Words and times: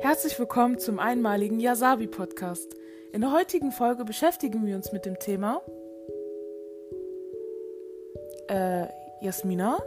Herzlich 0.00 0.38
willkommen 0.38 0.78
zum 0.78 0.98
einmaligen 0.98 1.58
Yasabi 1.58 2.06
Podcast. 2.06 2.74
In 3.12 3.22
der 3.22 3.32
heutigen 3.32 3.72
Folge 3.72 4.04
beschäftigen 4.04 4.66
wir 4.66 4.76
uns 4.76 4.92
mit 4.92 5.06
dem 5.06 5.18
Thema. 5.18 5.60
Äh, 8.48 8.86
Jasmina? 9.20 9.78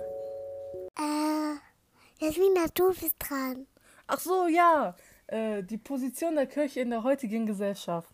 Äh, 0.97 2.23
Jasmina, 2.25 2.65
du 2.73 2.89
bist 2.89 3.15
dran. 3.19 3.67
Ach 4.07 4.19
so, 4.19 4.47
ja. 4.47 4.95
Äh, 5.27 5.63
die 5.63 5.77
Position 5.77 6.35
der 6.35 6.47
Kirche 6.47 6.81
in 6.81 6.89
der 6.89 7.03
heutigen 7.03 7.45
Gesellschaft. 7.45 8.13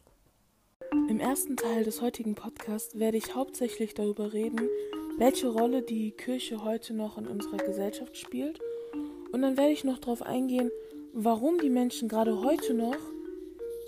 Im 0.92 1.20
ersten 1.20 1.56
Teil 1.58 1.84
des 1.84 2.02
heutigen 2.02 2.36
Podcasts 2.36 3.00
werde 3.00 3.18
ich 3.18 3.36
hauptsächlich 3.36 3.94
darüber 3.94 4.34
reden, 4.34 4.70
welche 5.18 5.48
Rolle 5.48 5.82
die 5.82 6.12
Kirche 6.12 6.64
heute 6.64 6.94
noch 6.94 7.18
in 7.18 7.28
unserer 7.28 7.58
Gesellschaft 7.58 8.18
spielt. 8.18 8.60
Und 9.32 9.42
dann 9.42 9.58
werde 9.58 9.72
ich 9.72 9.84
noch 9.84 10.00
darauf 10.00 10.22
eingehen, 10.22 10.72
warum 11.18 11.60
die 11.60 11.70
Menschen 11.70 12.10
gerade 12.10 12.42
heute 12.42 12.74
noch 12.74 12.98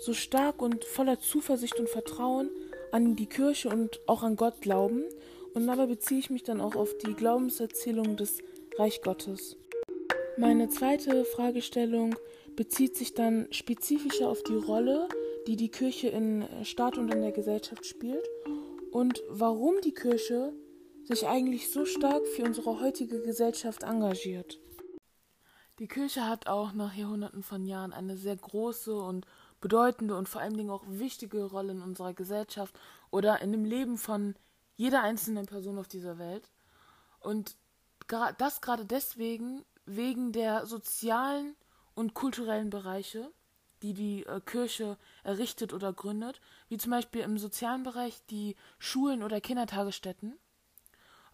so 0.00 0.14
stark 0.14 0.62
und 0.62 0.84
voller 0.84 1.20
Zuversicht 1.20 1.78
und 1.78 1.88
Vertrauen 1.88 2.48
an 2.90 3.16
die 3.16 3.26
Kirche 3.26 3.68
und 3.68 4.00
auch 4.06 4.22
an 4.22 4.36
Gott 4.36 4.62
glauben. 4.62 5.04
Und 5.52 5.66
dabei 5.66 5.86
beziehe 5.86 6.20
ich 6.20 6.30
mich 6.30 6.42
dann 6.42 6.60
auch 6.60 6.74
auf 6.74 6.96
die 6.96 7.12
Glaubenserzählung 7.12 8.16
des 8.16 8.38
Reich 8.78 9.02
Gottes. 9.02 9.56
Meine 10.38 10.70
zweite 10.70 11.24
Fragestellung 11.26 12.14
bezieht 12.56 12.96
sich 12.96 13.12
dann 13.12 13.46
spezifischer 13.50 14.28
auf 14.28 14.42
die 14.42 14.54
Rolle, 14.54 15.08
die 15.46 15.56
die 15.56 15.68
Kirche 15.68 16.08
in 16.08 16.44
Staat 16.62 16.96
und 16.96 17.12
in 17.12 17.20
der 17.20 17.32
Gesellschaft 17.32 17.84
spielt 17.84 18.26
und 18.90 19.22
warum 19.28 19.74
die 19.84 19.94
Kirche 19.94 20.54
sich 21.04 21.26
eigentlich 21.26 21.68
so 21.68 21.84
stark 21.84 22.26
für 22.26 22.44
unsere 22.44 22.80
heutige 22.80 23.20
Gesellschaft 23.20 23.82
engagiert. 23.82 24.60
Die 25.78 25.86
Kirche 25.86 26.26
hat 26.26 26.48
auch 26.48 26.72
nach 26.72 26.94
Jahrhunderten 26.94 27.42
von 27.42 27.64
Jahren 27.64 27.92
eine 27.92 28.16
sehr 28.16 28.36
große 28.36 28.96
und 28.96 29.26
bedeutende 29.60 30.16
und 30.16 30.28
vor 30.28 30.40
allen 30.40 30.56
Dingen 30.56 30.70
auch 30.70 30.84
wichtige 30.86 31.44
Rolle 31.44 31.72
in 31.72 31.82
unserer 31.82 32.14
Gesellschaft 32.14 32.78
oder 33.10 33.40
in 33.40 33.52
dem 33.52 33.64
Leben 33.64 33.96
von 33.96 34.34
jeder 34.76 35.02
einzelnen 35.02 35.46
Person 35.46 35.78
auf 35.78 35.88
dieser 35.88 36.18
Welt. 36.18 36.50
Und 37.20 37.56
das 38.38 38.60
gerade 38.60 38.84
deswegen, 38.84 39.64
wegen 39.86 40.32
der 40.32 40.66
sozialen 40.66 41.54
und 41.94 42.14
kulturellen 42.14 42.70
Bereiche, 42.70 43.30
die 43.82 43.94
die 43.94 44.26
äh, 44.26 44.40
Kirche 44.40 44.96
errichtet 45.22 45.72
oder 45.72 45.92
gründet, 45.92 46.40
wie 46.68 46.78
zum 46.78 46.90
Beispiel 46.90 47.22
im 47.22 47.38
sozialen 47.38 47.84
Bereich 47.84 48.24
die 48.26 48.56
Schulen 48.78 49.22
oder 49.22 49.40
Kindertagesstätten 49.40 50.36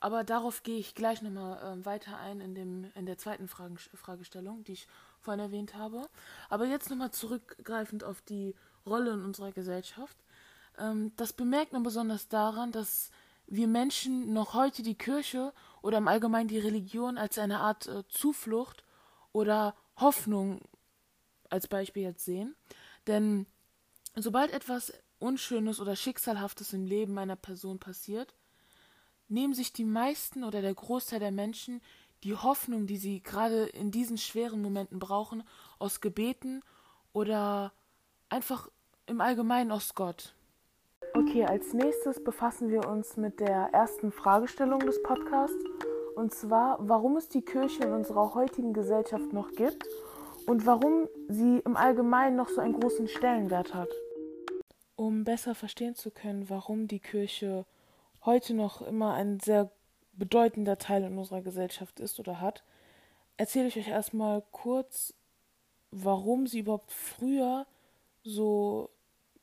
aber 0.05 0.23
darauf 0.23 0.63
gehe 0.63 0.77
ich 0.77 0.95
gleich 0.95 1.23
nochmal 1.23 1.57
äh, 1.81 1.87
weiter 1.87 2.19
ein 2.19 2.43
in, 2.43 2.55
dem, 2.55 2.93
in 2.95 3.07
der 3.07 3.17
zweiten 3.17 3.49
Fragen, 3.49 3.79
Fragestellung, 3.79 4.63
die 4.63 4.73
ich 4.73 4.87
vorhin 5.19 5.41
erwähnt 5.41 5.77
habe. 5.77 6.07
Aber 6.51 6.67
jetzt 6.67 6.91
nochmal 6.91 7.11
zurückgreifend 7.11 8.05
auf 8.05 8.21
die 8.21 8.55
Rolle 8.85 9.13
in 9.13 9.25
unserer 9.25 9.51
Gesellschaft. 9.51 10.19
Ähm, 10.77 11.13
das 11.17 11.33
bemerkt 11.33 11.73
man 11.73 11.85
besonders 11.85 12.29
daran, 12.29 12.71
dass 12.71 13.13
wir 13.47 13.67
Menschen 13.67 14.35
noch 14.35 14.53
heute 14.53 14.83
die 14.83 14.95
Kirche 14.95 15.55
oder 15.81 15.97
im 15.97 16.07
Allgemeinen 16.09 16.49
die 16.49 16.59
Religion 16.59 17.17
als 17.17 17.39
eine 17.39 17.61
Art 17.61 17.87
äh, 17.87 18.07
Zuflucht 18.09 18.85
oder 19.33 19.75
Hoffnung 19.97 20.61
als 21.49 21.67
Beispiel 21.67 22.03
jetzt 22.03 22.27
sehen. 22.27 22.55
Denn 23.07 23.47
sobald 24.17 24.53
etwas 24.53 24.93
Unschönes 25.19 25.81
oder 25.81 25.97
Schicksalhaftes 25.97 26.75
im 26.75 26.85
Leben 26.85 27.17
einer 27.17 27.37
Person 27.37 27.79
passiert, 27.79 28.35
nehmen 29.29 29.55
sich 29.55 29.73
die 29.73 29.85
meisten 29.85 30.45
oder 30.45 30.63
der 30.63 30.75
Großteil 30.75 31.21
der 31.21 31.33
Menschen 31.33 31.81
die 32.25 32.35
Hoffnung, 32.35 32.87
die 32.87 32.97
sie 32.97 33.23
gerade 33.23 33.67
in 33.67 33.91
diesen 33.91 34.17
schweren 34.17 34.63
Momenten 34.63 34.99
brauchen, 34.99 35.45
aus 35.79 36.01
Gebeten 36.01 36.63
oder 37.13 37.73
einfach 38.31 38.69
im 39.07 39.21
Allgemeinen 39.21 39.71
aus 39.71 39.95
Gott. 39.95 40.35
Okay, 41.13 41.45
als 41.45 41.75
nächstes 41.75 42.25
befassen 42.25 42.71
wir 42.71 42.89
uns 42.89 43.17
mit 43.17 43.41
der 43.41 43.69
ersten 43.73 44.11
Fragestellung 44.11 44.81
des 44.81 45.01
Podcasts, 45.03 45.63
und 46.17 46.33
zwar, 46.33 46.79
warum 46.81 47.17
es 47.17 47.29
die 47.29 47.43
Kirche 47.43 47.85
in 47.85 47.93
unserer 47.93 48.35
heutigen 48.35 48.73
Gesellschaft 48.73 49.33
noch 49.33 49.53
gibt 49.53 49.85
und 50.47 50.65
warum 50.65 51.09
sie 51.29 51.59
im 51.59 51.77
Allgemeinen 51.77 52.37
noch 52.37 52.49
so 52.49 52.61
einen 52.61 52.79
großen 52.81 53.09
Stellenwert 53.09 53.75
hat. 53.75 53.91
Um 54.97 55.25
besser 55.25 55.55
verstehen 55.55 55.95
zu 55.95 56.11
können, 56.11 56.49
warum 56.49 56.89
die 56.89 57.01
Kirche 57.01 57.67
heute 58.25 58.55
noch 58.55 58.83
immer 58.83 59.15
ein 59.15 59.41
sehr 59.41 59.71
bedeutender 60.13 60.79
Teil 60.79 61.05
in 61.05 61.19
unserer 61.19 61.43
Gesellschaft 61.43 62.01
ist 62.01 62.19
oder 62.21 62.41
hat, 62.41 62.63
erzähle 63.37 63.69
ich 63.69 63.77
euch 63.77 63.89
erstmal 63.89 64.43
kurz, 64.53 65.15
warum 65.91 66.47
sie 66.47 66.61
überhaupt 66.61 66.93
früher 66.93 67.67
so, 68.23 68.91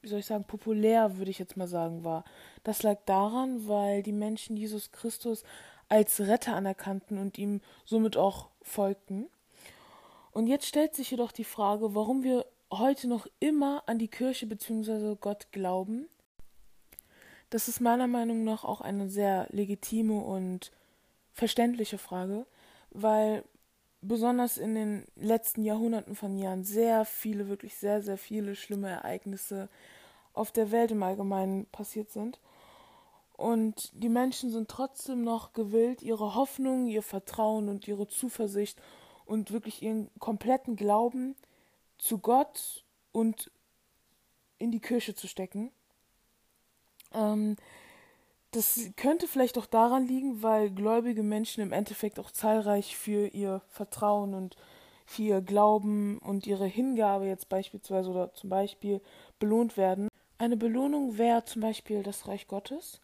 wie 0.01 0.07
soll 0.07 0.19
ich 0.19 0.25
sagen, 0.25 0.45
populär, 0.45 1.17
würde 1.17 1.31
ich 1.31 1.39
jetzt 1.39 1.57
mal 1.57 1.67
sagen, 1.67 2.03
war. 2.03 2.23
Das 2.63 2.83
lag 2.83 2.99
daran, 3.05 3.67
weil 3.67 4.03
die 4.03 4.13
Menschen 4.13 4.57
Jesus 4.57 4.91
Christus 4.91 5.43
als 5.89 6.21
Retter 6.21 6.55
anerkannten 6.55 7.17
und 7.17 7.37
ihm 7.37 7.61
somit 7.85 8.17
auch 8.17 8.49
folgten. 8.61 9.27
Und 10.31 10.47
jetzt 10.47 10.65
stellt 10.65 10.95
sich 10.95 11.11
jedoch 11.11 11.31
die 11.31 11.43
Frage, 11.43 11.93
warum 11.93 12.23
wir 12.23 12.45
heute 12.71 13.07
noch 13.07 13.27
immer 13.39 13.83
an 13.85 13.99
die 13.99 14.07
Kirche 14.07 14.47
bzw. 14.47 15.17
Gott 15.19 15.51
glauben 15.51 16.07
das 17.51 17.67
ist 17.67 17.81
meiner 17.81 18.07
Meinung 18.07 18.43
nach 18.43 18.63
auch 18.63 18.81
eine 18.81 19.09
sehr 19.09 19.45
legitime 19.51 20.19
und 20.19 20.71
verständliche 21.33 21.97
Frage, 21.97 22.45
weil 22.91 23.43
besonders 24.01 24.57
in 24.57 24.73
den 24.73 25.05
letzten 25.15 25.63
Jahrhunderten 25.63 26.15
von 26.15 26.37
Jahren 26.37 26.63
sehr 26.63 27.05
viele, 27.05 27.49
wirklich 27.49 27.75
sehr, 27.75 28.01
sehr 28.01 28.17
viele 28.17 28.55
schlimme 28.55 28.89
Ereignisse 28.89 29.69
auf 30.33 30.51
der 30.53 30.71
Welt 30.71 30.91
im 30.91 31.03
Allgemeinen 31.03 31.65
passiert 31.67 32.09
sind. 32.09 32.39
Und 33.33 33.91
die 33.93 34.09
Menschen 34.09 34.49
sind 34.49 34.69
trotzdem 34.69 35.23
noch 35.23 35.51
gewillt, 35.51 36.01
ihre 36.01 36.35
Hoffnung, 36.35 36.87
ihr 36.87 37.03
Vertrauen 37.03 37.67
und 37.67 37.85
ihre 37.85 38.07
Zuversicht 38.07 38.81
und 39.25 39.51
wirklich 39.51 39.81
ihren 39.81 40.09
kompletten 40.19 40.77
Glauben 40.77 41.35
zu 41.97 42.17
Gott 42.17 42.85
und 43.11 43.51
in 44.57 44.71
die 44.71 44.79
Kirche 44.79 45.15
zu 45.15 45.27
stecken. 45.27 45.71
Ähm, 47.13 47.55
das 48.51 48.91
könnte 48.97 49.27
vielleicht 49.27 49.57
auch 49.57 49.65
daran 49.65 50.05
liegen, 50.05 50.43
weil 50.43 50.69
gläubige 50.69 51.23
Menschen 51.23 51.61
im 51.63 51.71
Endeffekt 51.71 52.19
auch 52.19 52.31
zahlreich 52.31 52.97
für 52.97 53.27
ihr 53.27 53.61
Vertrauen 53.69 54.33
und 54.33 54.57
für 55.05 55.21
ihr 55.21 55.41
Glauben 55.41 56.19
und 56.19 56.45
ihre 56.47 56.65
Hingabe 56.65 57.25
jetzt 57.25 57.47
beispielsweise 57.47 58.09
oder 58.09 58.33
zum 58.33 58.49
Beispiel 58.49 59.01
belohnt 59.39 59.77
werden. 59.77 60.09
Eine 60.37 60.57
Belohnung 60.57 61.17
wäre 61.17 61.45
zum 61.45 61.61
Beispiel 61.61 62.03
das 62.03 62.27
Reich 62.27 62.47
Gottes. 62.47 62.99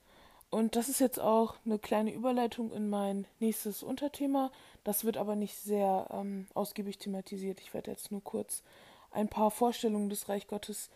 Und 0.50 0.76
das 0.76 0.88
ist 0.88 1.00
jetzt 1.00 1.20
auch 1.20 1.56
eine 1.66 1.78
kleine 1.78 2.14
Überleitung 2.14 2.72
in 2.72 2.90
mein 2.90 3.28
nächstes 3.40 3.84
Unterthema. 3.84 4.52
Das 4.84 5.04
wird 5.04 5.18
aber 5.18 5.36
nicht 5.36 5.58
sehr 5.58 6.08
ähm, 6.12 6.48
ausgiebig 6.54 6.98
thematisiert. 6.98 7.60
Ich 7.60 7.74
werde 7.74 7.92
jetzt 7.92 8.12
nur 8.12 8.24
kurz 8.24 8.64
ein 9.12 9.28
paar 9.28 9.52
Vorstellungen 9.52 10.10
des 10.10 10.30
Reich 10.30 10.48
Gottes 10.48 10.90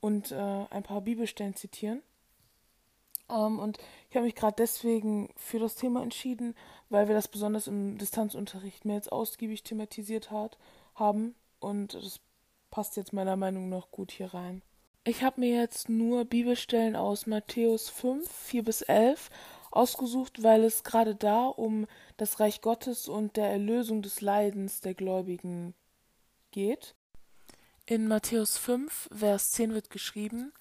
und 0.00 0.32
äh, 0.32 0.36
ein 0.70 0.82
paar 0.82 1.02
Bibelstellen 1.02 1.54
zitieren. 1.54 2.02
Um, 3.26 3.54
ähm, 3.54 3.58
und 3.58 3.78
ich 4.10 4.16
habe 4.16 4.26
mich 4.26 4.34
gerade 4.34 4.56
deswegen 4.58 5.30
für 5.36 5.58
das 5.58 5.76
Thema 5.76 6.02
entschieden, 6.02 6.54
weil 6.90 7.08
wir 7.08 7.14
das 7.14 7.28
besonders 7.28 7.66
im 7.66 7.96
Distanzunterricht 7.98 8.84
mehr 8.84 8.96
als 8.96 9.08
ausgiebig 9.08 9.62
thematisiert 9.62 10.30
hat, 10.30 10.58
haben. 10.94 11.34
Und 11.58 11.94
das 11.94 12.20
passt 12.70 12.96
jetzt 12.96 13.12
meiner 13.12 13.36
Meinung 13.36 13.68
nach 13.68 13.90
gut 13.90 14.10
hier 14.10 14.34
rein. 14.34 14.62
Ich 15.04 15.22
habe 15.22 15.40
mir 15.40 15.60
jetzt 15.60 15.88
nur 15.88 16.24
Bibelstellen 16.24 16.96
aus 16.96 17.26
Matthäus 17.26 17.90
5, 17.90 18.30
4 18.30 18.64
bis 18.64 18.82
11 18.82 19.30
ausgesucht, 19.70 20.42
weil 20.42 20.64
es 20.64 20.82
gerade 20.82 21.14
da 21.14 21.46
um 21.46 21.86
das 22.16 22.40
Reich 22.40 22.62
Gottes 22.62 23.08
und 23.08 23.36
der 23.36 23.50
Erlösung 23.50 24.02
des 24.02 24.20
Leidens 24.20 24.80
der 24.80 24.94
Gläubigen 24.94 25.74
geht. 26.52 26.94
In 27.86 28.08
Matthäus 28.08 28.56
5, 28.56 29.10
Vers 29.14 29.50
10 29.50 29.74
wird 29.74 29.90
geschrieben, 29.90 30.54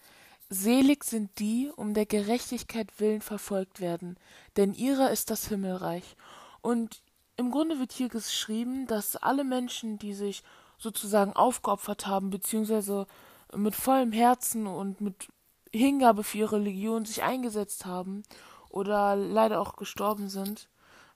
Selig 0.49 1.03
sind 1.03 1.39
die, 1.39 1.71
um 1.75 1.93
der 1.93 2.05
Gerechtigkeit 2.05 2.99
willen 2.99 3.21
verfolgt 3.21 3.79
werden, 3.79 4.17
denn 4.55 4.73
ihrer 4.73 5.11
ist 5.11 5.29
das 5.29 5.47
Himmelreich. 5.47 6.15
Und 6.61 7.01
im 7.37 7.51
Grunde 7.51 7.79
wird 7.79 7.91
hier 7.91 8.09
geschrieben, 8.09 8.85
dass 8.87 9.15
alle 9.15 9.43
Menschen, 9.43 9.97
die 9.97 10.13
sich 10.13 10.43
sozusagen 10.77 11.33
aufgeopfert 11.33 12.05
haben, 12.05 12.29
beziehungsweise 12.29 13.07
mit 13.55 13.75
vollem 13.75 14.11
Herzen 14.11 14.67
und 14.67 15.01
mit 15.01 15.27
Hingabe 15.71 16.23
für 16.23 16.39
ihre 16.39 16.57
Religion 16.57 17.05
sich 17.05 17.23
eingesetzt 17.23 17.85
haben 17.85 18.23
oder 18.69 19.15
leider 19.15 19.59
auch 19.59 19.75
gestorben 19.75 20.29
sind, 20.29 20.69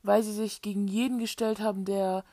weil 0.03 0.23
sie 0.23 0.33
sich 0.33 0.61
gegen 0.61 0.87
jeden 0.87 1.19
gestellt 1.19 1.59
haben, 1.59 1.85
der 1.85 2.23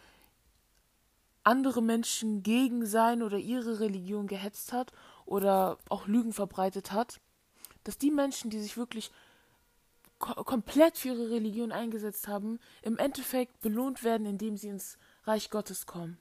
andere 1.42 1.82
Menschen 1.82 2.42
gegen 2.42 2.86
sein 2.86 3.22
oder 3.22 3.36
ihre 3.36 3.80
Religion 3.80 4.26
gehetzt 4.26 4.72
hat 4.72 4.92
oder 5.26 5.78
auch 5.88 6.06
Lügen 6.06 6.32
verbreitet 6.32 6.92
hat, 6.92 7.20
dass 7.84 7.98
die 7.98 8.10
Menschen, 8.10 8.50
die 8.50 8.60
sich 8.60 8.76
wirklich 8.76 9.10
ko 10.18 10.44
komplett 10.44 10.96
für 10.96 11.08
ihre 11.08 11.30
Religion 11.30 11.72
eingesetzt 11.72 12.28
haben, 12.28 12.58
im 12.82 12.98
Endeffekt 12.98 13.60
belohnt 13.60 14.04
werden, 14.04 14.26
indem 14.26 14.56
sie 14.56 14.68
ins 14.68 14.98
Reich 15.24 15.50
Gottes 15.50 15.86
kommen. 15.86 16.18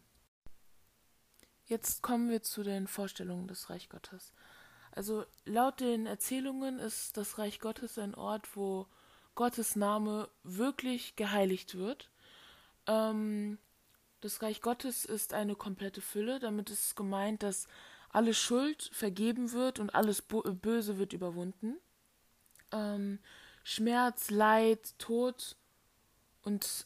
Jetzt 1.65 2.01
kommen 2.01 2.29
wir 2.29 2.41
zu 2.41 2.63
den 2.63 2.87
Vorstellungen 2.87 3.47
des 3.47 3.69
Reich 3.69 3.89
Gottes. 3.89 4.33
Also 4.91 5.25
laut 5.45 5.79
den 5.79 6.05
Erzählungen 6.05 6.79
ist 6.79 7.17
das 7.17 7.37
Reich 7.37 7.59
Gottes 7.59 7.97
ein 7.97 8.13
Ort, 8.13 8.55
wo 8.55 8.87
Gottes 9.35 9.75
Name 9.75 10.29
wirklich 10.43 11.15
geheiligt 11.15 11.75
wird. 11.75 12.11
Ähm, 12.85 13.57
das 14.21 14.41
Reich 14.41 14.61
Gottes 14.61 15.05
ist 15.05 15.33
eine 15.33 15.55
komplette 15.55 16.01
Fülle. 16.01 16.39
Damit 16.39 16.69
ist 16.69 16.95
gemeint, 16.95 17.43
dass 17.43 17.67
alle 18.13 18.33
Schuld 18.33 18.89
vergeben 18.93 19.51
wird 19.51 19.79
und 19.79 19.93
alles 19.93 20.21
Böse 20.21 20.97
wird 20.97 21.13
überwunden. 21.13 21.77
Ähm, 22.71 23.19
Schmerz, 23.63 24.29
Leid, 24.29 24.97
Tod 24.99 25.57
und 26.43 26.85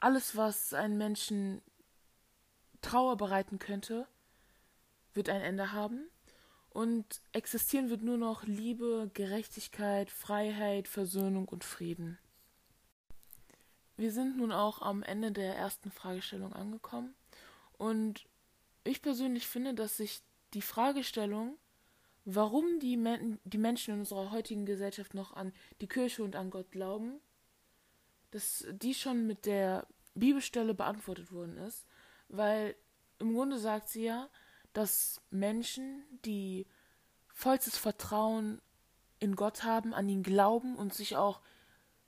alles, 0.00 0.36
was 0.36 0.74
einen 0.74 0.98
Menschen 0.98 1.62
Trauer 2.82 3.16
bereiten 3.16 3.58
könnte, 3.58 4.06
wird 5.14 5.28
ein 5.28 5.40
Ende 5.40 5.72
haben. 5.72 6.08
Und 6.70 7.20
existieren 7.32 7.90
wird 7.90 8.02
nur 8.02 8.16
noch 8.16 8.44
Liebe, 8.44 9.10
Gerechtigkeit, 9.14 10.10
Freiheit, 10.10 10.86
Versöhnung 10.86 11.48
und 11.48 11.64
Frieden. 11.64 12.18
Wir 13.96 14.12
sind 14.12 14.36
nun 14.36 14.52
auch 14.52 14.80
am 14.80 15.02
Ende 15.02 15.32
der 15.32 15.56
ersten 15.56 15.90
Fragestellung 15.90 16.52
angekommen. 16.52 17.14
Und 17.76 18.24
ich 18.84 19.02
persönlich 19.02 19.46
finde, 19.46 19.74
dass 19.74 19.96
sich 19.96 20.22
die 20.54 20.62
Fragestellung, 20.62 21.58
warum 22.24 22.78
die, 22.80 22.96
Men 22.96 23.38
die 23.44 23.58
Menschen 23.58 23.94
in 23.94 24.00
unserer 24.00 24.30
heutigen 24.30 24.66
Gesellschaft 24.66 25.14
noch 25.14 25.32
an 25.32 25.52
die 25.80 25.88
Kirche 25.88 26.22
und 26.22 26.36
an 26.36 26.50
Gott 26.50 26.70
glauben, 26.70 27.20
dass 28.30 28.66
die 28.70 28.94
schon 28.94 29.26
mit 29.26 29.46
der 29.46 29.86
Bibelstelle 30.14 30.74
beantwortet 30.74 31.32
worden 31.32 31.56
ist, 31.56 31.86
weil 32.28 32.76
im 33.18 33.34
Grunde 33.34 33.58
sagt 33.58 33.88
sie 33.88 34.04
ja, 34.04 34.28
dass 34.72 35.20
Menschen, 35.30 36.04
die 36.24 36.66
vollstes 37.28 37.76
Vertrauen 37.76 38.60
in 39.18 39.36
Gott 39.36 39.64
haben, 39.64 39.94
an 39.94 40.08
ihn 40.08 40.22
glauben 40.22 40.76
und 40.76 40.94
sich 40.94 41.16
auch 41.16 41.40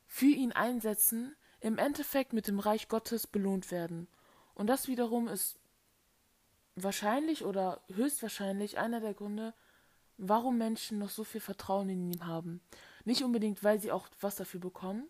für 0.07 0.27
ihn 0.27 0.53
einsetzen, 0.53 1.35
im 1.61 1.79
Endeffekt 1.79 2.33
mit 2.33 2.49
dem 2.49 2.59
Reich 2.59 2.89
Gottes 2.89 3.27
belohnt 3.27 3.71
werden. 3.71 4.09
Und 4.55 4.67
das 4.67 4.89
wiederum 4.89 5.29
ist 5.29 5.59
wahrscheinlich 6.77 7.45
oder 7.45 7.81
höchstwahrscheinlich 7.95 8.79
einer 8.79 9.01
der 9.01 9.15
Gründe, 9.15 9.55
warum 10.19 10.59
Menschen 10.59 10.99
noch 10.99 11.11
so 11.11 11.25
viel 11.25 11.41
Vertrauen 11.41 11.89
in 11.89 12.13
ihn 12.13 12.27
haben. 12.27 12.61
Nicht 13.05 13.23
unbedingt, 13.23 13.65
weil 13.65 13.81
sie 13.81 13.93
auch 13.93 14.09
was 14.21 14.37
dafür 14.37 14.61
bekommen, 14.61 15.09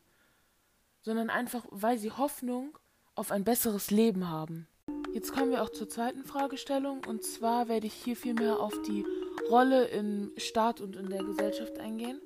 sondern 1.02 1.30
einfach, 1.30 1.64
weil 1.70 1.98
sie 1.98 2.10
Hoffnung 2.10 2.78
auf 3.14 3.30
ein 3.30 3.44
besseres 3.44 3.90
Leben 3.90 4.28
haben. 4.28 4.68
Jetzt 5.12 5.32
kommen 5.32 5.50
wir 5.50 5.62
auch 5.62 5.68
zur 5.68 5.88
zweiten 5.88 6.24
Fragestellung 6.24 7.04
und 7.06 7.22
zwar 7.22 7.68
werde 7.68 7.86
ich 7.86 7.92
hier 7.92 8.16
vielmehr 8.16 8.60
auf 8.60 8.80
die 8.82 9.04
Rolle 9.50 9.86
im 9.88 10.32
Staat 10.38 10.80
und 10.80 10.96
in 10.96 11.10
der 11.10 11.22
Gesellschaft 11.22 11.78
eingehen 11.78 12.20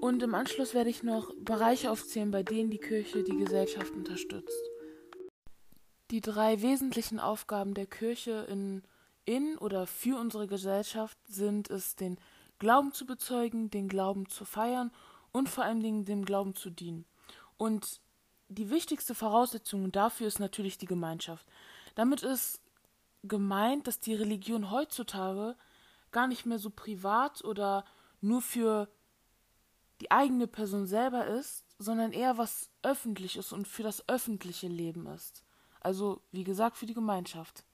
und 0.00 0.22
im 0.22 0.34
Anschluss 0.34 0.74
werde 0.74 0.90
ich 0.90 1.02
noch 1.02 1.32
Bereiche 1.36 1.90
aufzählen, 1.90 2.30
bei 2.30 2.42
denen 2.42 2.70
die 2.70 2.78
Kirche 2.78 3.24
die 3.24 3.36
Gesellschaft 3.36 3.94
unterstützt. 3.94 4.69
Die 6.10 6.20
drei 6.20 6.60
wesentlichen 6.60 7.20
Aufgaben 7.20 7.74
der 7.74 7.86
Kirche 7.86 8.46
in, 8.48 8.82
in 9.24 9.56
oder 9.58 9.86
für 9.86 10.18
unsere 10.18 10.48
Gesellschaft 10.48 11.16
sind 11.28 11.70
es, 11.70 11.94
den 11.94 12.18
Glauben 12.58 12.92
zu 12.92 13.06
bezeugen, 13.06 13.70
den 13.70 13.88
Glauben 13.88 14.28
zu 14.28 14.44
feiern 14.44 14.90
und 15.30 15.48
vor 15.48 15.64
allen 15.64 15.82
Dingen 15.82 16.04
dem 16.04 16.24
Glauben 16.24 16.56
zu 16.56 16.68
dienen. 16.70 17.04
Und 17.56 18.00
die 18.48 18.70
wichtigste 18.70 19.14
Voraussetzung 19.14 19.92
dafür 19.92 20.26
ist 20.26 20.40
natürlich 20.40 20.78
die 20.78 20.86
Gemeinschaft. 20.86 21.46
Damit 21.94 22.24
ist 22.24 22.60
gemeint, 23.22 23.86
dass 23.86 24.00
die 24.00 24.14
Religion 24.14 24.72
heutzutage 24.72 25.56
gar 26.10 26.26
nicht 26.26 26.44
mehr 26.44 26.58
so 26.58 26.70
privat 26.70 27.44
oder 27.44 27.84
nur 28.20 28.42
für 28.42 28.88
die 30.00 30.10
eigene 30.10 30.48
Person 30.48 30.86
selber 30.86 31.26
ist, 31.26 31.64
sondern 31.78 32.10
eher 32.10 32.36
was 32.36 32.70
Öffentliches 32.82 33.52
und 33.52 33.68
für 33.68 33.84
das 33.84 34.08
öffentliche 34.08 34.66
Leben 34.66 35.06
ist. 35.06 35.44
Also, 35.80 36.22
wie 36.30 36.44
gesagt, 36.44 36.76
für 36.76 36.86
die 36.86 36.94
Gemeinschaft. 36.94 37.64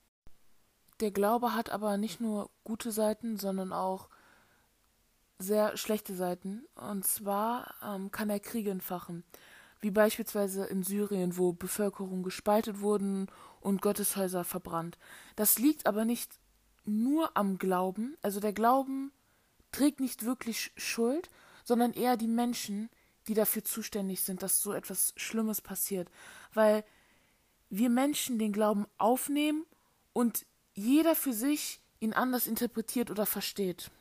Der 0.99 1.11
Glaube 1.11 1.53
hat 1.53 1.69
aber 1.69 1.97
nicht 1.97 2.19
nur 2.19 2.49
gute 2.63 2.91
Seiten, 2.91 3.37
sondern 3.37 3.71
auch 3.71 4.09
sehr 5.39 5.77
schlechte 5.77 6.15
Seiten. 6.15 6.65
Und 6.75 7.05
zwar 7.05 7.75
ähm, 7.83 8.11
kann 8.11 8.29
er 8.29 8.39
Kriege 8.39 8.71
entfachen, 8.71 9.23
wie 9.81 9.91
beispielsweise 9.91 10.65
in 10.65 10.83
Syrien, 10.83 11.37
wo 11.37 11.53
Bevölkerung 11.53 12.23
gespaltet 12.23 12.81
wurden 12.81 13.27
und 13.61 13.81
Gotteshäuser 13.81 14.43
verbrannt. 14.43 14.97
Das 15.35 15.59
liegt 15.59 15.85
aber 15.85 16.05
nicht 16.05 16.39
nur 16.85 17.35
am 17.35 17.57
Glauben, 17.57 18.17
also 18.21 18.39
der 18.39 18.53
Glauben 18.53 19.11
trägt 19.71 19.99
nicht 19.99 20.23
wirklich 20.23 20.71
Schuld, 20.77 21.29
sondern 21.63 21.93
eher 21.93 22.15
die 22.15 22.29
Menschen, 22.29 22.89
die 23.27 23.33
dafür 23.33 23.63
zuständig 23.63 24.21
sind, 24.21 24.41
dass 24.41 24.61
so 24.61 24.71
etwas 24.71 25.13
Schlimmes 25.17 25.61
passiert. 25.61 26.09
Weil 26.53 26.85
wir 27.69 27.89
Menschen 27.89 28.39
den 28.39 28.53
Glauben 28.53 28.85
aufnehmen 28.97 29.65
und 30.13 30.45
jeder 30.73 31.15
für 31.15 31.33
sich 31.33 31.81
ihn 31.99 32.13
anders 32.13 32.47
interpretiert 32.47 33.11
oder 33.11 33.25
versteht. 33.25 33.91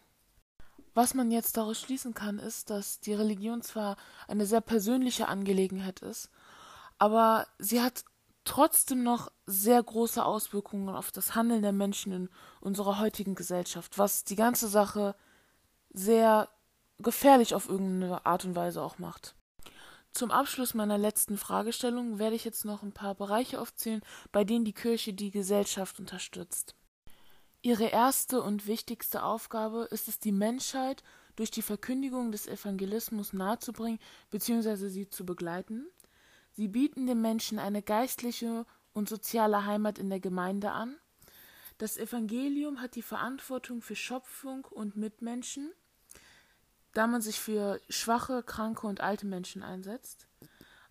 Was 0.94 1.14
man 1.14 1.30
jetzt 1.30 1.56
daraus 1.56 1.80
schließen 1.80 2.14
kann, 2.14 2.38
ist, 2.38 2.70
dass 2.70 3.00
die 3.00 3.12
Religion 3.12 3.62
zwar 3.62 3.96
eine 4.28 4.46
sehr 4.46 4.62
persönliche 4.62 5.28
Angelegenheit 5.28 6.00
ist, 6.00 6.30
aber 6.98 7.46
sie 7.58 7.82
hat 7.82 8.04
trotzdem 8.44 9.02
noch 9.02 9.30
sehr 9.44 9.82
große 9.82 10.24
Auswirkungen 10.24 10.88
auf 10.88 11.12
das 11.12 11.34
Handeln 11.34 11.62
der 11.62 11.72
Menschen 11.72 12.12
in 12.12 12.28
unserer 12.60 12.98
heutigen 12.98 13.34
Gesellschaft, 13.34 13.98
was 13.98 14.24
die 14.24 14.36
ganze 14.36 14.68
Sache 14.68 15.14
sehr 15.90 16.48
gefährlich 16.98 17.54
auf 17.54 17.68
irgendeine 17.68 18.24
Art 18.24 18.44
und 18.44 18.54
Weise 18.54 18.80
auch 18.80 18.98
macht. 18.98 19.35
Zum 20.16 20.30
Abschluss 20.30 20.72
meiner 20.72 20.96
letzten 20.96 21.36
Fragestellung 21.36 22.18
werde 22.18 22.36
ich 22.36 22.46
jetzt 22.46 22.64
noch 22.64 22.82
ein 22.82 22.92
paar 22.92 23.14
Bereiche 23.14 23.60
aufzählen, 23.60 24.00
bei 24.32 24.44
denen 24.44 24.64
die 24.64 24.72
Kirche 24.72 25.12
die 25.12 25.30
Gesellschaft 25.30 26.00
unterstützt. 26.00 26.74
Ihre 27.60 27.88
erste 27.88 28.40
und 28.40 28.66
wichtigste 28.66 29.22
Aufgabe 29.22 29.86
ist 29.90 30.08
es, 30.08 30.18
die 30.18 30.32
Menschheit 30.32 31.02
durch 31.36 31.50
die 31.50 31.60
Verkündigung 31.60 32.32
des 32.32 32.46
Evangelismus 32.46 33.34
nahezubringen 33.34 33.98
bzw. 34.30 34.88
sie 34.88 35.06
zu 35.10 35.26
begleiten. 35.26 35.86
Sie 36.50 36.68
bieten 36.68 37.06
den 37.06 37.20
Menschen 37.20 37.58
eine 37.58 37.82
geistliche 37.82 38.64
und 38.94 39.10
soziale 39.10 39.66
Heimat 39.66 39.98
in 39.98 40.08
der 40.08 40.20
Gemeinde 40.20 40.70
an. 40.70 40.96
Das 41.76 41.98
Evangelium 41.98 42.80
hat 42.80 42.94
die 42.94 43.02
Verantwortung 43.02 43.82
für 43.82 43.96
Schöpfung 43.96 44.64
und 44.64 44.96
Mitmenschen 44.96 45.74
da 46.96 47.06
man 47.06 47.20
sich 47.20 47.38
für 47.38 47.78
schwache, 47.90 48.42
kranke 48.42 48.86
und 48.86 49.02
alte 49.02 49.26
Menschen 49.26 49.62
einsetzt. 49.62 50.26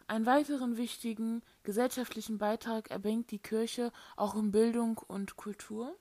Einen 0.08 0.28
weiteren 0.28 0.78
wichtigen 0.78 1.42
gesellschaftlichen 1.64 2.38
Beitrag 2.38 2.92
erbringt 2.92 3.32
die 3.32 3.40
Kirche 3.40 3.92
auch 4.16 4.36
in 4.36 4.52
Bildung 4.52 5.00
und 5.00 5.36
Kultur. 5.36 5.98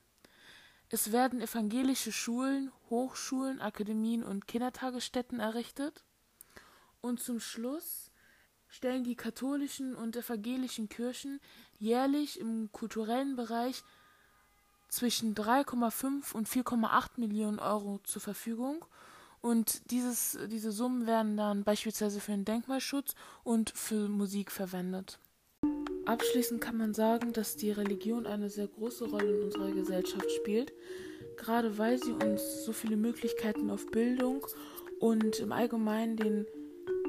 Es 0.91 1.11
werden 1.11 1.41
evangelische 1.41 2.13
Schulen, 2.13 2.71
Hochschulen, 2.91 3.63
Akademien 3.63 4.23
und 4.23 4.47
Kindertagesstätten 4.47 5.41
errichtet. 5.41 6.05
Und 7.01 7.21
zum 7.21 7.41
Schluss 7.41 8.11
stellen 8.69 9.05
die 9.05 9.17
katholischen 9.17 9.95
und 9.95 10.17
evangelischen 10.17 10.91
Kirchen 10.91 11.41
jährlich 11.79 12.39
im 12.39 12.71
kulturellen 12.73 13.37
Bereich 13.37 13.83
zwischen 14.89 15.35
3,5 15.35 16.35
und 16.35 16.47
4,8 16.47 17.13
Millionen 17.17 17.59
Euro 17.59 18.01
zur 18.05 18.21
Verfügung 18.21 18.85
und 19.45 19.91
dieses, 19.91 20.39
diese 20.51 20.73
Summen 20.73 21.07
werden 21.07 21.37
dann 21.37 21.65
beispielsweise 21.65 22.19
für 22.19 22.31
den 22.31 22.47
Denkmalschutz 22.47 23.15
und 23.43 23.71
für 23.77 24.09
Musik 24.09 24.51
verwendet. 24.51 25.19
Abschließend 26.07 26.63
kann 26.63 26.79
man 26.79 26.95
sagen, 26.95 27.35
dass 27.35 27.55
die 27.55 27.71
Religion 27.71 28.27
eine 28.27 28.49
sehr 28.49 28.69
große 28.69 29.05
Rolle 29.05 29.37
in 29.37 29.43
unserer 29.43 29.71
Gesellschaft 29.71 30.31
spielt, 30.31 30.73
gerade 31.37 31.77
weil 31.77 32.03
sie 32.03 32.13
uns 32.13 32.65
so 32.65 32.73
viele 32.73 32.97
Möglichkeiten 32.97 33.69
auf 33.69 33.87
Bildung 33.91 34.47
und 34.99 35.39
im 35.41 35.53
Allgemeinen 35.53 36.17
den 36.17 36.47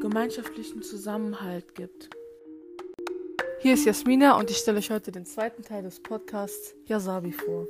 gemeinschaftlichen 0.01 0.81
Zusammenhalt 0.81 1.73
gibt. 1.73 2.09
Hier 3.61 3.75
ist 3.75 3.85
Jasmina 3.85 4.37
und 4.37 4.51
ich 4.51 4.57
stelle 4.57 4.79
euch 4.79 4.91
heute 4.91 5.13
den 5.13 5.25
zweiten 5.25 5.63
Teil 5.63 5.83
des 5.83 6.01
Podcasts 6.01 6.75
Yasabi 6.85 7.31
vor. 7.31 7.65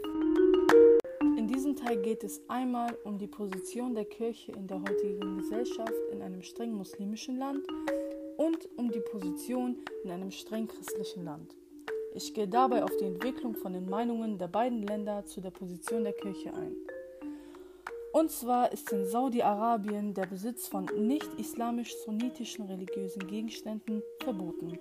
Teil 1.76 1.98
geht 1.98 2.24
es 2.24 2.42
einmal 2.48 2.98
um 3.04 3.18
die 3.18 3.28
Position 3.28 3.94
der 3.94 4.06
Kirche 4.06 4.52
in 4.54 4.68
der 4.68 4.82
heutigen 4.82 5.38
Gesellschaft 5.38 5.94
in 6.12 6.22
einem 6.22 6.42
streng 6.42 6.74
muslimischen 6.74 7.38
Land 7.38 7.66
und 8.38 8.68
um 8.78 8.92
die 8.92 9.02
Position 9.12 9.78
in 10.04 10.12
einem 10.12 10.32
streng 10.32 10.68
christlichen 10.68 11.26
Land. 11.26 11.56
Ich 12.14 12.34
gehe 12.34 12.48
dabei 12.48 12.84
auf 12.84 12.96
die 12.98 13.06
Entwicklung 13.06 13.56
von 13.56 13.74
den 13.74 13.90
Meinungen 13.90 14.38
der 14.38 14.48
beiden 14.48 14.84
Länder 14.84 15.26
zu 15.26 15.42
der 15.42 15.52
Position 15.52 16.04
der 16.04 16.14
Kirche 16.14 16.54
ein. 16.54 16.76
Und 18.14 18.32
zwar 18.32 18.72
ist 18.72 18.94
in 18.94 19.06
Saudi-Arabien 19.06 20.14
der 20.14 20.26
Besitz 20.26 20.70
von 20.70 20.86
nicht 20.98 21.28
islamisch-sunnitischen 21.38 22.66
religiösen 22.66 23.28
Gegenständen 23.28 24.02
verboten. 24.24 24.80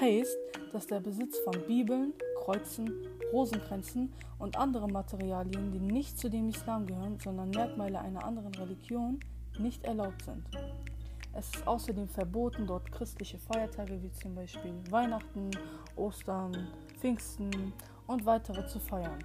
heißt, 0.00 0.38
dass 0.72 0.86
der 0.86 1.00
Besitz 1.00 1.38
von 1.40 1.54
Bibeln, 1.66 2.14
Kreuzen, 2.36 3.06
Rosenkränzen 3.32 4.12
und 4.38 4.56
anderen 4.56 4.92
Materialien, 4.92 5.72
die 5.72 5.80
nicht 5.80 6.18
zu 6.18 6.30
dem 6.30 6.48
Islam 6.48 6.86
gehören, 6.86 7.18
sondern 7.18 7.50
Merkmale 7.50 8.00
einer 8.00 8.24
anderen 8.24 8.54
Religion, 8.54 9.20
nicht 9.58 9.84
erlaubt 9.84 10.22
sind. 10.22 10.44
Es 11.32 11.48
ist 11.50 11.66
außerdem 11.66 12.08
verboten, 12.08 12.66
dort 12.66 12.90
christliche 12.90 13.38
Feiertage 13.38 14.02
wie 14.02 14.10
zum 14.12 14.34
Beispiel 14.34 14.74
Weihnachten, 14.90 15.50
Ostern, 15.96 16.68
Pfingsten 16.98 17.72
und 18.06 18.24
weitere 18.24 18.66
zu 18.66 18.80
feiern. 18.80 19.18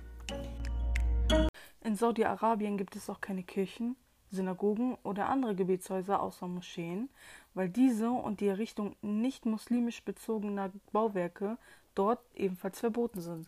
In 1.82 1.96
Saudi-Arabien 1.96 2.78
gibt 2.78 2.96
es 2.96 3.10
auch 3.10 3.22
keine 3.22 3.44
Kirchen, 3.44 3.96
Synagogen 4.32 4.98
oder 5.04 5.30
andere 5.30 5.56
Gebetshäuser 5.56 6.22
außer 6.22 6.48
Moscheen, 6.48 7.10
weil 7.54 7.70
diese 7.70 8.10
und 8.10 8.42
die 8.42 8.48
Errichtung 8.48 8.96
nicht 9.02 9.46
muslimisch 9.46 10.04
bezogener 10.04 10.72
Bauwerke 10.92 11.58
dort 11.96 12.20
ebenfalls 12.36 12.80
verboten 12.80 13.22
sind. 13.22 13.48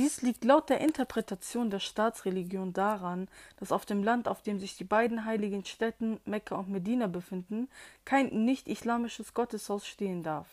Dies 0.00 0.22
liegt 0.22 0.46
laut 0.46 0.70
der 0.70 0.80
Interpretation 0.80 1.68
der 1.68 1.78
Staatsreligion 1.78 2.72
daran, 2.72 3.28
dass 3.58 3.70
auf 3.70 3.84
dem 3.84 4.02
Land, 4.02 4.28
auf 4.28 4.40
dem 4.40 4.58
sich 4.58 4.74
die 4.74 4.84
beiden 4.84 5.26
heiligen 5.26 5.62
Städten 5.66 6.18
Mekka 6.24 6.54
und 6.54 6.70
Medina 6.70 7.06
befinden, 7.06 7.68
kein 8.06 8.28
nicht-islamisches 8.46 9.34
Gotteshaus 9.34 9.86
stehen 9.86 10.22
darf. 10.22 10.48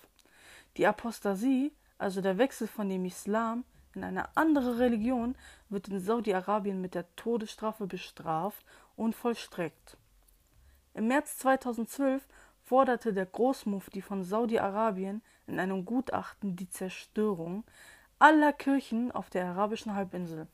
Die 0.75 0.85
Apostasie, 0.85 1.71
also 1.97 2.19
der 2.19 2.37
Wechsel 2.37 2.67
von 2.67 2.89
dem 2.89 3.05
Islam 3.05 3.63
in 3.95 4.03
eine 4.03 4.35
andere 4.35 4.79
Religion, 4.79 5.33
wird 5.69 5.87
in 5.87 6.01
Saudi-Arabien 6.01 6.81
mit 6.81 6.93
der 6.93 7.05
Todesstrafe 7.15 7.87
bestraft 7.87 8.65
und 8.97 9.15
vollstreckt. 9.15 9.95
Im 10.93 11.07
März 11.07 11.37
2012 11.37 12.27
forderte 12.63 13.13
der 13.13 13.25
Großmufti 13.25 14.01
von 14.01 14.25
Saudi-Arabien 14.25 15.21
in 15.45 15.57
einem 15.57 15.85
Gutachten 15.85 16.57
die 16.57 16.69
Zerstörung 16.69 17.63
aller 18.19 18.53
Kirchen 18.53 19.11
auf 19.11 19.29
der 19.29 19.45
arabischen 19.45 19.93
Halbinsel. 19.93 20.47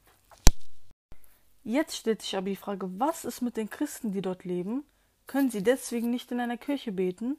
Jetzt 1.63 1.95
stellt 1.95 2.21
sich 2.21 2.35
aber 2.35 2.49
die 2.49 2.55
Frage, 2.55 2.87
was 2.99 3.25
ist 3.25 3.41
mit 3.41 3.55
den 3.55 3.69
Christen, 3.69 4.11
die 4.11 4.21
dort 4.21 4.43
leben? 4.43 4.83
Können 5.27 5.49
sie 5.49 5.63
deswegen 5.63 6.09
nicht 6.09 6.31
in 6.31 6.39
einer 6.39 6.57
Kirche 6.57 6.91
beten? 6.91 7.37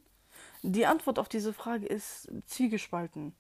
Die 0.63 0.87
Antwort 0.87 1.19
auf 1.19 1.29
diese 1.29 1.53
Frage 1.53 1.87
ist 1.87 2.31
zwiegespalten. 2.47 3.35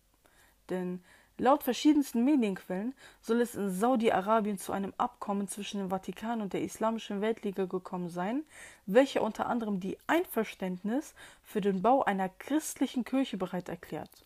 Denn 0.68 1.02
Laut 1.36 1.64
verschiedensten 1.64 2.24
Medienquellen 2.24 2.94
soll 3.20 3.40
es 3.40 3.56
in 3.56 3.68
Saudi-Arabien 3.68 4.56
zu 4.56 4.70
einem 4.70 4.94
Abkommen 4.98 5.48
zwischen 5.48 5.80
dem 5.80 5.90
Vatikan 5.90 6.40
und 6.40 6.52
der 6.52 6.62
Islamischen 6.62 7.20
Weltliga 7.20 7.64
gekommen 7.64 8.08
sein, 8.08 8.44
welcher 8.86 9.20
unter 9.20 9.46
anderem 9.46 9.80
die 9.80 9.98
Einverständnis 10.06 11.12
für 11.42 11.60
den 11.60 11.82
Bau 11.82 12.04
einer 12.04 12.28
christlichen 12.28 13.04
Kirche 13.04 13.36
bereit 13.36 13.68
erklärt. 13.68 14.24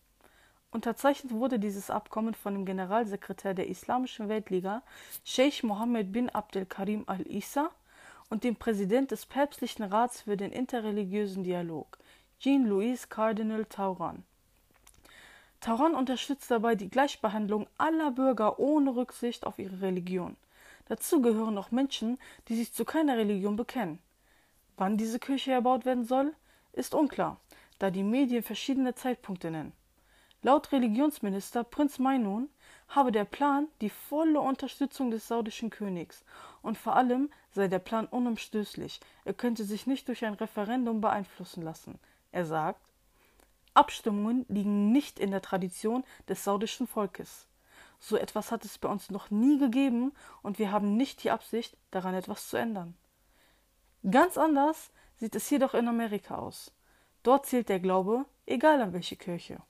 Unterzeichnet 0.70 1.32
wurde 1.32 1.58
dieses 1.58 1.90
Abkommen 1.90 2.34
von 2.34 2.52
dem 2.52 2.66
Generalsekretär 2.66 3.54
der 3.54 3.68
Islamischen 3.68 4.28
Weltliga, 4.28 4.82
Sheikh 5.24 5.66
Mohammed 5.66 6.12
bin 6.12 6.28
Abdel 6.28 6.66
Karim 6.66 7.04
al-Issa, 7.06 7.70
und 8.30 8.44
dem 8.44 8.56
Präsident 8.56 9.10
des 9.10 9.24
Päpstlichen 9.24 9.84
Rats 9.84 10.22
für 10.22 10.36
den 10.36 10.52
interreligiösen 10.52 11.44
Dialog, 11.44 11.98
Jean-Louis 12.40 13.08
Cardinal 13.08 13.64
Tauran. 13.64 14.22
Tauran 15.60 15.94
unterstützt 15.94 16.50
dabei 16.50 16.74
die 16.74 16.90
Gleichbehandlung 16.90 17.66
aller 17.78 18.10
Bürger 18.10 18.58
ohne 18.58 18.94
Rücksicht 18.94 19.46
auf 19.46 19.58
ihre 19.58 19.80
Religion. 19.80 20.36
Dazu 20.86 21.20
gehören 21.20 21.58
auch 21.58 21.70
Menschen, 21.70 22.18
die 22.48 22.56
sich 22.56 22.72
zu 22.72 22.84
keiner 22.84 23.16
Religion 23.16 23.56
bekennen. 23.56 23.98
Wann 24.76 24.96
diese 24.96 25.18
Kirche 25.18 25.52
erbaut 25.52 25.84
werden 25.84 26.04
soll, 26.04 26.34
ist 26.72 26.94
unklar, 26.94 27.40
da 27.78 27.90
die 27.90 28.04
Medien 28.04 28.42
verschiedene 28.42 28.94
Zeitpunkte 28.94 29.50
nennen. 29.50 29.72
Laut 30.42 30.70
Religionsminister 30.70 31.64
Prinz 31.64 31.98
Mainun 31.98 32.48
habe 32.88 33.10
der 33.10 33.24
Plan 33.24 33.66
die 33.80 33.90
volle 33.90 34.40
Unterstützung 34.40 35.10
des 35.10 35.26
saudischen 35.26 35.68
Königs 35.68 36.24
und 36.62 36.78
vor 36.78 36.94
allem 36.94 37.30
sei 37.50 37.66
der 37.66 37.80
Plan 37.80 38.06
unumstößlich, 38.06 39.00
er 39.24 39.34
könnte 39.34 39.64
sich 39.64 39.88
nicht 39.88 40.06
durch 40.06 40.24
ein 40.24 40.34
Referendum 40.34 41.00
beeinflussen 41.00 41.62
lassen. 41.62 41.98
Er 42.30 42.46
sagt, 42.46 42.80
Abstimmungen 43.74 44.46
liegen 44.48 44.92
nicht 44.92 45.18
in 45.18 45.32
der 45.32 45.42
Tradition 45.42 46.04
des 46.28 46.44
saudischen 46.44 46.86
Volkes. 46.86 47.48
So 47.98 48.16
etwas 48.16 48.52
hat 48.52 48.64
es 48.64 48.78
bei 48.78 48.88
uns 48.88 49.10
noch 49.10 49.30
nie 49.30 49.58
gegeben 49.58 50.12
und 50.42 50.60
wir 50.60 50.70
haben 50.70 50.96
nicht 50.96 51.24
die 51.24 51.32
Absicht, 51.32 51.76
daran 51.90 52.14
etwas 52.14 52.48
zu 52.48 52.56
ändern. 52.56 52.96
Ganz 54.08 54.38
anders 54.38 54.92
sieht 55.16 55.34
es 55.34 55.50
jedoch 55.50 55.74
in 55.74 55.88
Amerika 55.88 56.36
aus. 56.36 56.72
Dort 57.24 57.46
zählt 57.46 57.68
der 57.68 57.80
Glaube, 57.80 58.24
egal 58.46 58.80
an 58.80 58.92
welche 58.92 59.16
Kirche. 59.16 59.60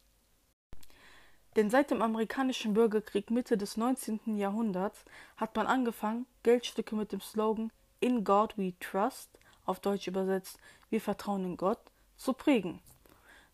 Denn 1.59 1.71
seit 1.71 1.91
dem 1.91 2.03
amerikanischen 2.03 2.73
Bürgerkrieg 2.73 3.33
Mitte 3.33 3.59
des 3.59 3.77
19. 3.77 4.37
Jahrhunderts 4.37 5.05
hat 5.37 5.57
man 5.57 5.67
angefangen, 5.67 6.25
Geldstücke 6.45 6.95
mit 6.95 7.11
dem 7.11 7.21
Slogan 7.21 7.73
In 7.99 8.23
God 8.23 8.57
We 8.57 8.75
Trust, 8.79 9.29
auf 9.67 9.81
Deutsch 9.81 10.07
übersetzt, 10.07 10.61
wir 10.89 11.01
vertrauen 11.01 11.45
in 11.45 11.57
Gott, 11.57 11.81
zu 12.17 12.33
prägen. 12.33 12.79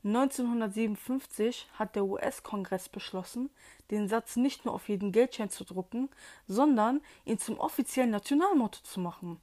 1957 0.05 1.67
hat 1.79 1.97
der 1.97 2.05
US-Kongress 2.05 2.91
beschlossen, 2.91 3.49
den 3.91 4.07
Satz 4.07 4.37
nicht 4.37 4.67
nur 4.67 4.75
auf 4.75 4.91
jeden 4.91 5.11
Geldschein 5.11 5.49
zu 5.49 5.65
drucken, 5.65 6.11
sondern 6.47 7.01
ihn 7.25 7.39
zum 7.39 7.59
offiziellen 7.59 8.11
Nationalmotto 8.11 8.81
zu 8.83 9.01
machen. 9.01 9.41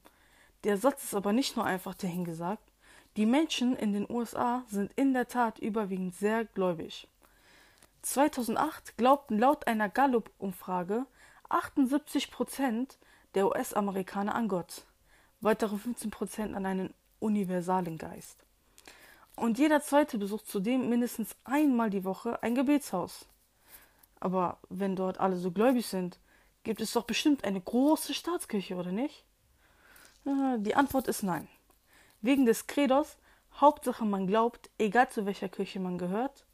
Der 0.65 0.77
Satz 0.77 1.05
ist 1.05 1.15
aber 1.15 1.33
nicht 1.33 1.55
nur 1.55 1.65
einfach 1.65 1.95
dahingesagt. 1.95 2.71
Die 3.17 3.25
Menschen 3.25 3.75
in 3.75 3.91
den 3.91 4.07
USA 4.07 4.63
sind 4.67 4.93
in 4.97 5.15
der 5.15 5.27
Tat 5.27 5.57
überwiegend 5.57 6.13
sehr 6.13 6.45
gläubig. 6.45 7.07
2008 8.01 8.97
glaubten 8.97 9.37
laut 9.37 9.67
einer 9.67 9.89
Gallup-Umfrage 9.89 11.05
78 11.49 12.31
Prozent 12.31 12.97
der 13.35 13.47
US-Amerikaner 13.47 14.33
an 14.35 14.47
Gott, 14.47 14.85
weitere 15.39 15.77
15 15.77 16.09
Prozent 16.09 16.55
an 16.55 16.65
einen 16.65 16.93
universalen 17.19 17.97
Geist. 17.97 18.43
Und 19.35 19.59
jeder 19.59 19.81
zweite 19.81 20.17
besucht 20.17 20.47
zudem 20.47 20.89
mindestens 20.89 21.35
einmal 21.43 21.89
die 21.89 22.03
Woche 22.03 22.41
ein 22.43 22.55
Gebetshaus. 22.55 23.27
Aber 24.19 24.57
wenn 24.69 24.95
dort 24.95 25.19
alle 25.19 25.37
so 25.37 25.51
gläubig 25.51 25.87
sind, 25.87 26.19
gibt 26.63 26.81
es 26.81 26.93
doch 26.93 27.05
bestimmt 27.05 27.43
eine 27.43 27.61
große 27.61 28.13
Staatskirche, 28.13 28.75
oder 28.75 28.91
nicht? 28.91 29.25
Die 30.25 30.75
Antwort 30.75 31.07
ist 31.07 31.23
nein. 31.23 31.47
Wegen 32.21 32.45
des 32.45 32.67
Credos, 32.67 33.17
Hauptsache 33.59 34.05
man 34.05 34.27
glaubt, 34.27 34.69
egal 34.77 35.09
zu 35.09 35.25
welcher 35.25 35.49
Kirche 35.49 35.79
man 35.79 35.97
gehört, 35.97 36.45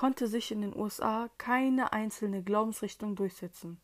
konnte 0.00 0.28
sich 0.28 0.50
in 0.50 0.62
den 0.62 0.74
USA 0.74 1.28
keine 1.36 1.92
einzelne 1.92 2.42
Glaubensrichtung 2.42 3.16
durchsetzen. 3.16 3.78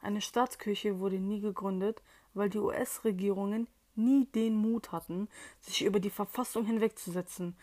Eine 0.00 0.20
Staatskirche 0.20 1.00
wurde 1.00 1.18
nie 1.18 1.40
gegründet, 1.40 2.04
weil 2.34 2.48
die 2.48 2.60
US-Regierungen 2.60 3.66
nie 3.96 4.26
den 4.26 4.54
Mut 4.54 4.92
hatten, 4.92 5.28
sich 5.58 5.82
über 5.84 5.98
die 5.98 6.10
Verfassung 6.10 6.66
hinwegzusetzen. 6.66 7.56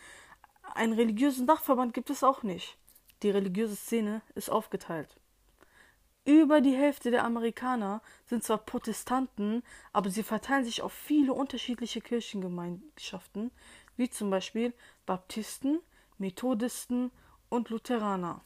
Einen 0.75 0.91
religiösen 0.91 1.47
Dachverband 1.47 1.93
gibt 1.93 2.09
es 2.09 2.25
auch 2.25 2.43
nicht. 2.43 2.77
Die 3.21 3.29
religiöse 3.29 3.77
Szene 3.77 4.21
ist 4.35 4.49
aufgeteilt. 4.49 5.15
Über 6.25 6.59
die 6.59 6.75
Hälfte 6.75 7.09
der 7.09 7.23
Amerikaner 7.23 8.01
sind 8.25 8.43
zwar 8.43 8.57
Protestanten, 8.57 9.63
aber 9.93 10.09
sie 10.09 10.23
verteilen 10.23 10.65
sich 10.65 10.81
auf 10.81 10.91
viele 10.91 11.31
unterschiedliche 11.31 12.01
Kirchengemeinschaften, 12.01 13.49
wie 13.95 14.09
zum 14.09 14.29
Beispiel 14.29 14.73
Baptisten, 15.05 15.79
Methodisten 16.17 17.09
und 17.53 17.69
Lutheraner. 17.69 18.41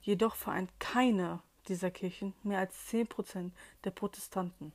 Jedoch 0.00 0.36
vereint 0.36 0.70
keine 0.78 1.42
dieser 1.66 1.90
Kirchen 1.90 2.32
mehr 2.44 2.60
als 2.60 2.74
10% 2.92 3.50
der 3.82 3.90
Protestanten. 3.90 4.72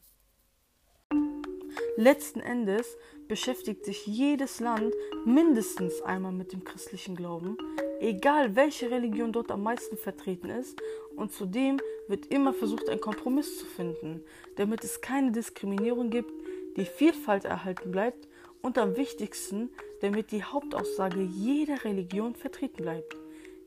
Letzten 1.95 2.41
Endes 2.41 2.97
beschäftigt 3.29 3.85
sich 3.85 4.05
jedes 4.05 4.59
Land 4.59 4.93
mindestens 5.25 6.01
einmal 6.01 6.33
mit 6.33 6.51
dem 6.51 6.65
christlichen 6.65 7.15
Glauben, 7.15 7.57
egal 8.01 8.57
welche 8.57 8.91
Religion 8.91 9.31
dort 9.31 9.51
am 9.51 9.63
meisten 9.63 9.95
vertreten 9.95 10.49
ist, 10.49 10.77
und 11.15 11.31
zudem 11.31 11.79
wird 12.07 12.25
immer 12.25 12.53
versucht, 12.53 12.89
einen 12.89 12.99
Kompromiss 12.99 13.57
zu 13.57 13.65
finden, 13.65 14.21
damit 14.57 14.83
es 14.83 14.99
keine 14.99 15.31
Diskriminierung 15.31 16.09
gibt, 16.09 16.31
die 16.75 16.85
Vielfalt 16.85 17.45
erhalten 17.45 17.91
bleibt 17.91 18.27
und 18.61 18.77
am 18.77 18.97
wichtigsten, 18.97 19.69
damit 20.01 20.31
die 20.31 20.43
Hauptaussage 20.43 21.21
jeder 21.21 21.85
Religion 21.85 22.35
vertreten 22.35 22.83
bleibt, 22.83 23.20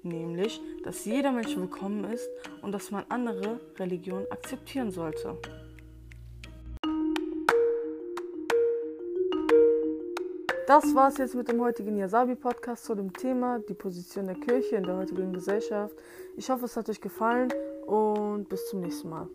nämlich, 0.04 0.60
dass 0.82 1.04
jeder 1.04 1.32
Mensch 1.32 1.56
willkommen 1.56 2.04
ist 2.04 2.28
und 2.62 2.72
dass 2.72 2.90
man 2.90 3.04
andere 3.08 3.60
Religionen 3.78 4.30
akzeptieren 4.30 4.90
sollte. 4.90 5.38
Das 10.66 10.94
war 10.94 11.08
es 11.08 11.18
jetzt 11.18 11.34
mit 11.34 11.48
dem 11.48 11.60
heutigen 11.60 11.98
Yasabi-Podcast 11.98 12.84
zu 12.84 12.94
dem 12.94 13.12
Thema 13.12 13.58
die 13.68 13.74
Position 13.74 14.26
der 14.26 14.36
Kirche 14.36 14.76
in 14.76 14.84
der 14.84 14.96
heutigen 14.96 15.32
Gesellschaft. 15.32 15.94
Ich 16.36 16.48
hoffe, 16.48 16.64
es 16.64 16.76
hat 16.76 16.88
euch 16.88 17.00
gefallen 17.00 17.52
und 17.86 18.48
bis 18.48 18.68
zum 18.70 18.80
nächsten 18.80 19.10
Mal. 19.10 19.28